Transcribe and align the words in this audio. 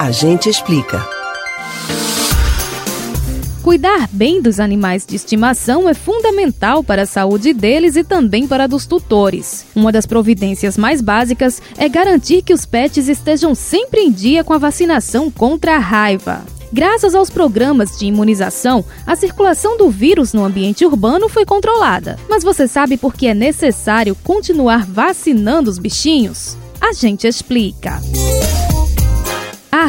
A 0.00 0.10
gente 0.10 0.48
explica. 0.48 1.06
Cuidar 3.62 4.08
bem 4.10 4.40
dos 4.40 4.58
animais 4.58 5.04
de 5.04 5.14
estimação 5.14 5.86
é 5.86 5.92
fundamental 5.92 6.82
para 6.82 7.02
a 7.02 7.06
saúde 7.06 7.52
deles 7.52 7.96
e 7.96 8.02
também 8.02 8.48
para 8.48 8.64
a 8.64 8.66
dos 8.66 8.86
tutores. 8.86 9.66
Uma 9.76 9.92
das 9.92 10.06
providências 10.06 10.78
mais 10.78 11.02
básicas 11.02 11.60
é 11.76 11.86
garantir 11.86 12.40
que 12.40 12.54
os 12.54 12.64
pets 12.64 13.08
estejam 13.08 13.54
sempre 13.54 14.00
em 14.00 14.10
dia 14.10 14.42
com 14.42 14.54
a 14.54 14.58
vacinação 14.58 15.30
contra 15.30 15.76
a 15.76 15.78
raiva. 15.78 16.46
Graças 16.72 17.14
aos 17.14 17.28
programas 17.28 17.98
de 17.98 18.06
imunização, 18.06 18.82
a 19.06 19.14
circulação 19.14 19.76
do 19.76 19.90
vírus 19.90 20.32
no 20.32 20.46
ambiente 20.46 20.86
urbano 20.86 21.28
foi 21.28 21.44
controlada. 21.44 22.18
Mas 22.26 22.42
você 22.42 22.66
sabe 22.66 22.96
por 22.96 23.12
que 23.12 23.26
é 23.26 23.34
necessário 23.34 24.16
continuar 24.24 24.86
vacinando 24.86 25.68
os 25.68 25.78
bichinhos? 25.78 26.56
A 26.80 26.94
gente 26.94 27.26
explica. 27.26 28.00
A 28.00 28.59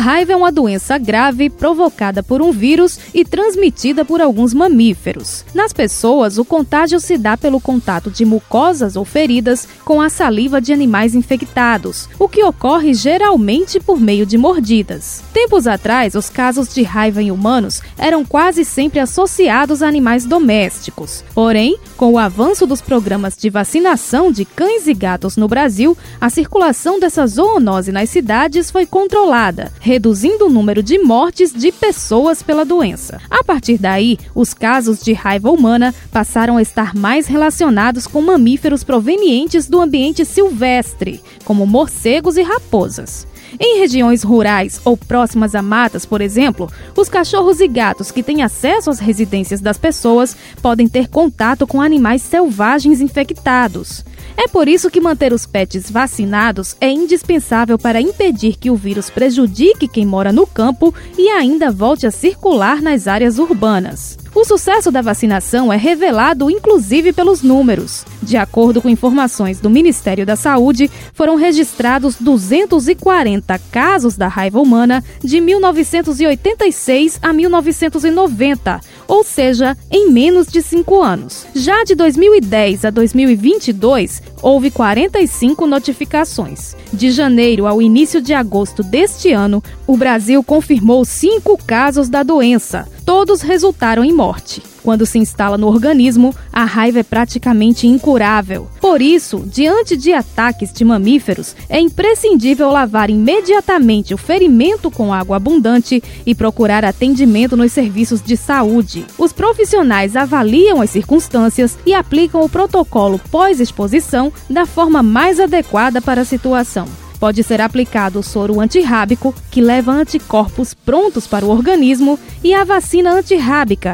raiva 0.02 0.34
é 0.34 0.36
uma 0.36 0.52
doença 0.52 0.98
grave 0.98 1.48
provocada 1.48 2.24
por 2.24 2.42
um 2.42 2.52
vírus 2.52 3.00
e 3.14 3.24
transmitida 3.24 4.04
por 4.04 4.20
alguns 4.20 4.52
mamíferos. 4.52 5.46
Nas 5.54 5.72
pessoas, 5.72 6.40
o 6.40 6.44
contágio 6.44 7.00
se 7.00 7.20
dá 7.20 7.38
pelo 7.38 7.62
contato 7.62 8.10
de 8.10 8.26
mucosas 8.26 8.96
ou 8.96 9.06
feridas 9.06 9.68
com 9.86 10.02
a 10.02 10.10
saliva 10.10 10.60
de 10.60 10.74
animais 10.74 11.14
infectados, 11.14 12.10
o 12.18 12.28
que 12.28 12.44
ocorre 12.44 12.96
geralmente 12.96 13.80
por 13.80 14.00
meio 14.00 14.26
de 14.26 14.40
mordidas. 14.40 15.24
Tempos 15.32 15.68
atrás, 15.68 16.16
os 16.16 16.30
casos 16.30 16.74
de 16.74 16.82
raiva 16.82 17.22
em 17.22 17.32
humanos 17.32 17.82
eram 17.96 18.26
quase 18.26 18.66
sempre 18.66 19.00
associados 19.00 19.84
a 19.84 19.88
animais 19.88 20.26
domésticos. 20.26 21.24
Porém, 21.36 21.78
com 21.96 22.14
o 22.14 22.18
avanço 22.18 22.66
dos 22.66 22.82
programas 22.82 23.38
de 23.38 23.52
vacinação 23.52 24.32
de 24.32 24.46
cães 24.46 24.88
e 24.88 24.96
gatos 24.96 25.38
no 25.38 25.48
Brasil, 25.48 25.96
a 26.20 26.30
circulação 26.30 27.00
dessa 27.00 27.28
zoonose 27.28 27.92
nas 27.92 28.10
cidades 28.10 28.72
foi 28.72 28.88
controlada 28.88 29.72
reduzindo 29.92 30.46
o 30.46 30.50
número 30.50 30.82
de 30.82 30.98
mortes 31.00 31.52
de 31.52 31.70
pessoas 31.70 32.42
pela 32.42 32.64
doença. 32.64 33.20
A 33.30 33.44
partir 33.44 33.78
daí, 33.78 34.18
os 34.34 34.54
casos 34.54 35.04
de 35.04 35.12
raiva 35.12 35.52
humana 35.52 35.94
passaram 36.10 36.56
a 36.56 36.62
estar 36.62 36.96
mais 36.96 37.28
relacionados 37.28 38.08
com 38.08 38.22
mamíferos 38.22 38.86
provenientes 38.86 39.68
do 39.68 39.82
ambiente 39.82 40.24
silvestre, 40.24 41.22
como 41.44 41.68
morcegos 41.68 42.38
e 42.38 42.42
raposas. 42.42 43.28
Em 43.60 43.80
regiões 43.80 44.24
rurais 44.24 44.80
ou 44.86 44.96
próximas 44.96 45.56
a 45.56 45.62
matas, 45.62 46.06
por 46.06 46.22
exemplo, 46.22 46.72
os 46.96 47.10
cachorros 47.10 47.60
e 47.60 47.68
gatos 47.68 48.12
que 48.12 48.24
têm 48.24 48.44
acesso 48.44 48.90
às 48.90 49.00
residências 49.00 49.60
das 49.60 49.78
pessoas 49.78 50.38
podem 50.62 50.88
ter 50.88 51.10
contato 51.10 51.68
com 51.68 51.82
animais 51.82 52.22
selvagens 52.22 53.02
infectados. 53.02 54.06
É 54.38 54.48
por 54.48 54.68
isso 54.68 54.90
que 54.90 55.02
manter 55.02 55.34
os 55.34 55.46
pets 55.46 55.90
vacinados 55.90 56.76
é 56.80 56.90
indispensável 56.90 57.78
para 57.78 58.02
impedir 58.02 58.58
que 58.58 58.70
o 58.70 58.76
vírus 58.76 59.10
prejudique 59.10 59.88
quem 59.88 60.06
mora 60.06 60.32
no 60.32 60.48
campo 60.48 60.94
e 61.18 61.30
ainda 61.30 61.72
volte 61.72 62.08
a 62.08 62.12
circular 62.12 62.82
nas 62.82 63.08
áreas 63.08 63.38
urbanas. 63.38 64.18
O 64.34 64.46
sucesso 64.46 64.90
da 64.90 65.02
vacinação 65.02 65.74
é 65.74 65.76
revelado 65.76 66.50
inclusive 66.50 67.12
pelos 67.12 67.42
números. 67.42 68.06
De 68.24 68.38
acordo 68.38 68.82
com 68.82 68.88
informações 68.88 69.60
do 69.60 69.70
Ministério 69.70 70.26
da 70.26 70.38
Saúde, 70.38 70.90
foram 71.14 71.36
registrados 71.36 72.16
240 72.18 73.60
casos 73.70 74.16
da 74.16 74.30
raiva 74.30 74.62
humana 74.62 75.04
de 75.22 75.42
1986 75.42 77.20
a 77.22 77.34
1990, 77.34 78.80
ou 79.12 79.26
seja, 79.26 79.78
em 79.92 80.10
menos 80.10 80.48
de 80.48 80.62
cinco 80.62 81.02
anos. 81.04 81.46
Já 81.54 81.84
de 81.84 81.96
2010 81.96 82.86
a 82.86 82.90
2022, 82.90 84.24
houve 84.42 84.72
45 84.72 85.68
notificações. 85.68 86.78
De 86.94 87.12
janeiro 87.12 87.68
ao 87.68 87.82
início 87.82 88.22
de 88.22 88.34
agosto 88.34 88.82
deste 88.82 89.34
ano, 89.34 89.62
o 89.86 89.98
Brasil 89.98 90.42
confirmou 90.42 91.04
cinco 91.04 91.62
casos 91.62 92.08
da 92.08 92.24
doença. 92.24 92.88
Todos 93.06 93.42
resultaram 93.42 94.02
em 94.06 94.14
morte. 94.14 94.71
Quando 94.84 95.06
se 95.06 95.20
instala 95.20 95.58
no 95.58 95.68
organismo, 95.68 96.34
a 96.52 96.66
raiva 96.66 97.00
é 97.00 97.04
praticamente 97.04 97.88
incurável. 97.88 98.68
Por 98.80 99.02
isso, 99.02 99.44
diante 99.46 99.96
de 99.96 100.12
ataques 100.12 100.74
de 100.74 100.84
mamíferos, 100.84 101.56
é 101.70 101.80
imprescindível 101.80 102.70
lavar 102.70 103.10
imediatamente 103.10 104.14
o 104.14 104.18
ferimento 104.18 104.90
com 104.90 105.14
água 105.14 105.38
abundante 105.38 106.04
e 106.26 106.34
procurar 106.34 106.84
atendimento 106.84 107.56
nos 107.56 107.72
serviços 107.72 108.22
de 108.22 108.36
saúde. 108.36 109.06
Os 109.18 109.32
profissionais 109.32 110.16
avaliam 110.16 110.82
as 110.82 110.90
circunstâncias 110.90 111.78
e 111.86 111.94
aplicam 111.94 112.42
o 112.42 112.50
protocolo 112.50 113.20
pós-exposição 113.30 114.32
da 114.50 114.66
forma 114.66 115.04
mais 115.04 115.40
adequada 115.40 116.02
para 116.02 116.22
a 116.22 116.26
situação 116.26 116.88
pode 117.22 117.44
ser 117.44 117.62
aplicado 117.62 118.18
o 118.18 118.24
soro 118.24 118.60
antirrábico, 118.60 119.32
que 119.52 119.62
leva 119.62 119.92
anticorpos 119.92 120.74
prontos 120.74 121.28
para 121.28 121.46
o 121.46 121.50
organismo, 121.50 122.18
e 122.44 122.52
a 122.52 122.64
vacina 122.64 123.14
antirrábica, 123.14 123.94